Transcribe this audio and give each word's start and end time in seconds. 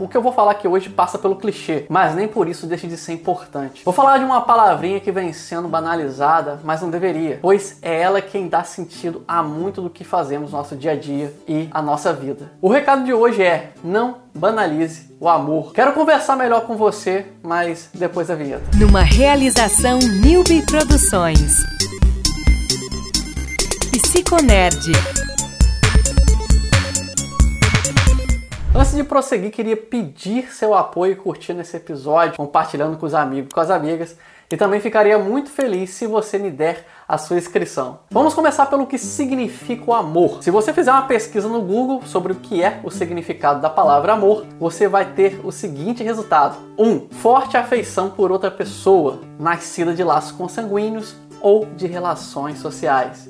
O 0.00 0.08
que 0.08 0.16
eu 0.16 0.22
vou 0.22 0.32
falar 0.32 0.52
aqui 0.52 0.66
hoje 0.66 0.88
passa 0.88 1.18
pelo 1.18 1.36
clichê, 1.36 1.84
mas 1.90 2.14
nem 2.14 2.26
por 2.26 2.48
isso 2.48 2.66
deixa 2.66 2.88
de 2.88 2.96
ser 2.96 3.12
importante. 3.12 3.84
Vou 3.84 3.92
falar 3.92 4.16
de 4.16 4.24
uma 4.24 4.40
palavrinha 4.40 4.98
que 4.98 5.12
vem 5.12 5.30
sendo 5.34 5.68
banalizada, 5.68 6.58
mas 6.64 6.80
não 6.80 6.88
deveria, 6.88 7.38
pois 7.42 7.76
é 7.82 8.00
ela 8.00 8.22
quem 8.22 8.48
dá 8.48 8.64
sentido 8.64 9.22
a 9.28 9.42
muito 9.42 9.82
do 9.82 9.90
que 9.90 10.02
fazemos 10.02 10.52
no 10.52 10.56
nosso 10.56 10.74
dia 10.74 10.92
a 10.92 10.96
dia 10.96 11.34
e 11.46 11.68
a 11.70 11.82
nossa 11.82 12.14
vida. 12.14 12.50
O 12.62 12.70
recado 12.70 13.04
de 13.04 13.12
hoje 13.12 13.42
é: 13.42 13.74
não 13.84 14.16
banalize 14.34 15.14
o 15.20 15.28
amor. 15.28 15.74
Quero 15.74 15.92
conversar 15.92 16.34
melhor 16.34 16.62
com 16.62 16.76
você, 16.76 17.26
mas 17.42 17.90
depois 17.92 18.28
da 18.28 18.34
vinheta. 18.34 18.70
Numa 18.78 19.02
realização 19.02 19.98
Newbie 19.98 20.64
Produções. 20.64 21.52
Psiconerd. 23.92 24.92
Antes 28.80 28.94
de 28.94 29.04
prosseguir, 29.04 29.50
queria 29.50 29.76
pedir 29.76 30.50
seu 30.54 30.72
apoio 30.72 31.14
curtindo 31.14 31.60
esse 31.60 31.76
episódio, 31.76 32.38
compartilhando 32.38 32.96
com 32.96 33.04
os 33.04 33.12
amigos, 33.12 33.52
com 33.52 33.60
as 33.60 33.68
amigas, 33.68 34.16
e 34.50 34.56
também 34.56 34.80
ficaria 34.80 35.18
muito 35.18 35.50
feliz 35.50 35.90
se 35.90 36.06
você 36.06 36.38
me 36.38 36.50
der 36.50 36.86
a 37.06 37.18
sua 37.18 37.36
inscrição. 37.36 37.98
Vamos 38.10 38.32
começar 38.32 38.64
pelo 38.64 38.86
que 38.86 38.96
significa 38.96 39.84
o 39.90 39.92
amor. 39.92 40.42
Se 40.42 40.50
você 40.50 40.72
fizer 40.72 40.90
uma 40.92 41.02
pesquisa 41.02 41.46
no 41.46 41.60
Google 41.60 42.00
sobre 42.06 42.32
o 42.32 42.36
que 42.36 42.62
é 42.62 42.80
o 42.82 42.90
significado 42.90 43.60
da 43.60 43.68
palavra 43.68 44.14
amor, 44.14 44.46
você 44.58 44.88
vai 44.88 45.12
ter 45.12 45.38
o 45.44 45.52
seguinte 45.52 46.02
resultado: 46.02 46.56
1. 46.78 46.88
Um, 46.88 47.06
forte 47.10 47.58
afeição 47.58 48.08
por 48.08 48.32
outra 48.32 48.50
pessoa, 48.50 49.20
nascida 49.38 49.92
de 49.92 50.02
laços 50.02 50.32
consanguíneos 50.32 51.14
ou 51.42 51.66
de 51.66 51.86
relações 51.86 52.60
sociais. 52.60 53.28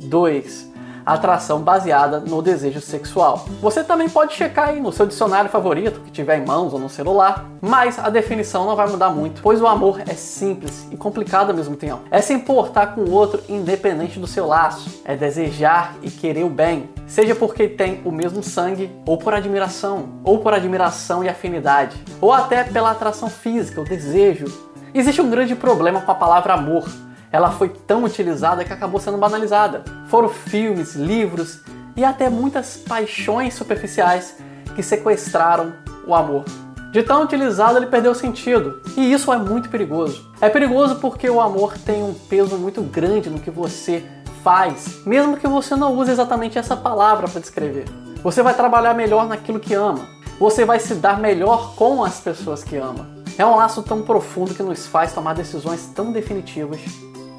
2 0.00 0.75
atração 1.06 1.60
baseada 1.60 2.18
no 2.18 2.42
desejo 2.42 2.80
sexual. 2.80 3.46
Você 3.62 3.84
também 3.84 4.08
pode 4.08 4.34
checar 4.34 4.70
aí 4.70 4.80
no 4.80 4.90
seu 4.90 5.06
dicionário 5.06 5.48
favorito, 5.48 6.00
que 6.00 6.10
tiver 6.10 6.38
em 6.38 6.44
mãos 6.44 6.74
ou 6.74 6.80
no 6.80 6.90
celular, 6.90 7.48
mas 7.60 7.98
a 7.98 8.10
definição 8.10 8.66
não 8.66 8.74
vai 8.74 8.88
mudar 8.88 9.10
muito, 9.10 9.40
pois 9.40 9.60
o 9.60 9.66
amor 9.68 10.00
é 10.00 10.14
simples 10.14 10.86
e 10.90 10.96
complicado 10.96 11.50
ao 11.50 11.56
mesmo 11.56 11.76
tempo. 11.76 12.00
É 12.10 12.20
se 12.20 12.32
importar 12.32 12.88
com 12.88 13.02
o 13.02 13.12
outro 13.12 13.40
independente 13.48 14.18
do 14.18 14.26
seu 14.26 14.46
laço, 14.46 15.02
é 15.04 15.14
desejar 15.14 15.94
e 16.02 16.10
querer 16.10 16.44
o 16.44 16.50
bem, 16.50 16.90
seja 17.06 17.34
porque 17.34 17.68
tem 17.68 18.00
o 18.04 18.10
mesmo 18.10 18.42
sangue, 18.42 18.90
ou 19.06 19.16
por 19.16 19.32
admiração, 19.32 20.20
ou 20.24 20.38
por 20.38 20.52
admiração 20.52 21.22
e 21.22 21.28
afinidade, 21.28 21.96
ou 22.20 22.32
até 22.32 22.64
pela 22.64 22.90
atração 22.90 23.30
física, 23.30 23.80
o 23.80 23.84
desejo. 23.84 24.46
Existe 24.92 25.20
um 25.20 25.30
grande 25.30 25.54
problema 25.54 26.00
com 26.00 26.10
a 26.10 26.14
palavra 26.14 26.54
amor, 26.54 26.84
ela 27.30 27.50
foi 27.50 27.68
tão 27.68 28.04
utilizada 28.04 28.64
que 28.64 28.72
acabou 28.72 29.00
sendo 29.00 29.18
banalizada. 29.18 29.84
Foram 30.08 30.28
filmes, 30.28 30.94
livros 30.94 31.60
e 31.96 32.04
até 32.04 32.28
muitas 32.28 32.76
paixões 32.76 33.54
superficiais 33.54 34.36
que 34.74 34.82
sequestraram 34.82 35.72
o 36.06 36.14
amor. 36.14 36.44
De 36.92 37.02
tão 37.02 37.24
utilizado, 37.24 37.78
ele 37.78 37.86
perdeu 37.86 38.14
sentido. 38.14 38.80
E 38.96 39.12
isso 39.12 39.32
é 39.32 39.36
muito 39.36 39.68
perigoso. 39.68 40.30
É 40.40 40.48
perigoso 40.48 40.96
porque 40.96 41.28
o 41.28 41.40
amor 41.40 41.76
tem 41.78 42.02
um 42.02 42.14
peso 42.14 42.56
muito 42.56 42.80
grande 42.82 43.28
no 43.28 43.40
que 43.40 43.50
você 43.50 44.04
faz, 44.42 45.04
mesmo 45.04 45.36
que 45.36 45.48
você 45.48 45.74
não 45.74 45.92
use 45.94 46.12
exatamente 46.12 46.56
essa 46.56 46.76
palavra 46.76 47.26
para 47.26 47.40
descrever. 47.40 47.84
Você 48.22 48.42
vai 48.42 48.54
trabalhar 48.54 48.94
melhor 48.94 49.26
naquilo 49.26 49.58
que 49.58 49.74
ama. 49.74 50.06
Você 50.38 50.64
vai 50.64 50.78
se 50.78 50.94
dar 50.94 51.18
melhor 51.18 51.74
com 51.74 52.04
as 52.04 52.20
pessoas 52.20 52.62
que 52.62 52.76
ama. 52.76 53.08
É 53.36 53.44
um 53.44 53.56
laço 53.56 53.82
tão 53.82 54.02
profundo 54.02 54.54
que 54.54 54.62
nos 54.62 54.86
faz 54.86 55.12
tomar 55.12 55.34
decisões 55.34 55.86
tão 55.94 56.12
definitivas 56.12 56.80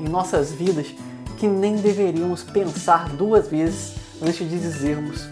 em 0.00 0.08
nossas 0.08 0.52
vidas 0.52 0.86
que 1.36 1.46
nem 1.46 1.76
deveríamos 1.76 2.42
pensar 2.42 3.10
duas 3.10 3.48
vezes 3.48 3.94
antes 4.22 4.38
de 4.38 4.58
dizermos 4.58 5.28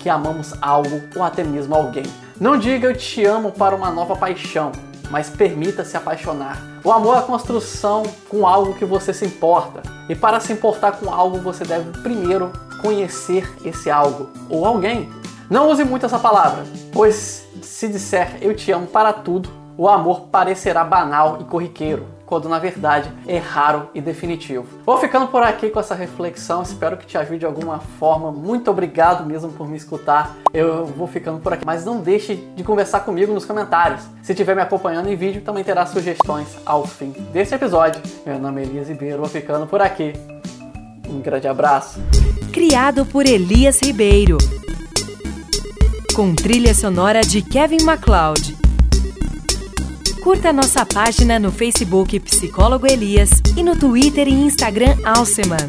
que 0.00 0.08
amamos 0.08 0.52
algo 0.60 1.00
ou 1.16 1.22
até 1.22 1.42
mesmo 1.42 1.74
alguém. 1.74 2.04
Não 2.38 2.58
diga 2.58 2.88
eu 2.88 2.96
te 2.96 3.24
amo 3.24 3.52
para 3.52 3.74
uma 3.74 3.90
nova 3.90 4.16
paixão, 4.16 4.72
mas 5.10 5.30
permita-se 5.30 5.96
apaixonar. 5.96 6.60
O 6.84 6.92
amor 6.92 7.16
é 7.16 7.18
a 7.20 7.22
construção 7.22 8.02
com 8.28 8.46
algo 8.46 8.74
que 8.74 8.84
você 8.84 9.14
se 9.14 9.24
importa. 9.24 9.82
E 10.08 10.14
para 10.14 10.40
se 10.40 10.52
importar 10.52 10.92
com 10.92 11.10
algo, 11.10 11.38
você 11.38 11.64
deve 11.64 11.90
primeiro 12.02 12.52
conhecer 12.82 13.50
esse 13.64 13.90
algo 13.90 14.28
ou 14.50 14.66
alguém. 14.66 15.08
Não 15.48 15.70
use 15.70 15.84
muito 15.84 16.04
essa 16.04 16.18
palavra, 16.18 16.64
pois 16.92 17.46
se 17.62 17.88
disser 17.88 18.38
eu 18.42 18.54
te 18.54 18.72
amo 18.72 18.86
para 18.86 19.12
tudo, 19.12 19.48
o 19.76 19.88
amor 19.88 20.22
parecerá 20.22 20.84
banal 20.84 21.38
e 21.40 21.44
corriqueiro 21.44 22.13
quando 22.26 22.48
na 22.48 22.58
verdade 22.58 23.10
é 23.26 23.38
raro 23.38 23.88
e 23.94 24.00
definitivo. 24.00 24.66
Vou 24.84 24.98
ficando 24.98 25.28
por 25.28 25.42
aqui 25.42 25.70
com 25.70 25.80
essa 25.80 25.94
reflexão, 25.94 26.62
espero 26.62 26.96
que 26.96 27.06
te 27.06 27.18
ajude 27.18 27.40
de 27.40 27.46
alguma 27.46 27.78
forma. 27.78 28.30
Muito 28.30 28.70
obrigado 28.70 29.24
mesmo 29.26 29.52
por 29.52 29.68
me 29.68 29.76
escutar. 29.76 30.36
Eu 30.52 30.86
vou 30.86 31.06
ficando 31.06 31.40
por 31.40 31.52
aqui, 31.52 31.64
mas 31.64 31.84
não 31.84 32.00
deixe 32.00 32.36
de 32.56 32.64
conversar 32.64 33.00
comigo 33.00 33.32
nos 33.32 33.44
comentários. 33.44 34.02
Se 34.22 34.32
estiver 34.32 34.54
me 34.54 34.62
acompanhando 34.62 35.08
em 35.08 35.16
vídeo, 35.16 35.42
também 35.42 35.64
terá 35.64 35.86
sugestões 35.86 36.48
ao 36.64 36.86
fim 36.86 37.10
desse 37.32 37.54
episódio. 37.54 38.00
Meu 38.24 38.38
nome 38.38 38.62
é 38.62 38.64
Elias 38.64 38.88
Ribeiro, 38.88 39.18
vou 39.18 39.28
ficando 39.28 39.66
por 39.66 39.80
aqui. 39.80 40.12
Um 41.08 41.20
grande 41.20 41.46
abraço. 41.46 42.00
Criado 42.52 43.04
por 43.04 43.26
Elias 43.26 43.80
Ribeiro. 43.82 44.38
Com 46.14 46.34
trilha 46.34 46.74
sonora 46.74 47.20
de 47.22 47.42
Kevin 47.42 47.82
MacLeod. 47.82 48.63
Curta 50.24 50.54
nossa 50.54 50.86
página 50.86 51.38
no 51.38 51.52
Facebook 51.52 52.18
Psicólogo 52.18 52.86
Elias 52.86 53.42
e 53.54 53.62
no 53.62 53.76
Twitter 53.76 54.26
e 54.26 54.32
Instagram 54.32 54.96
Alceman. 55.04 55.68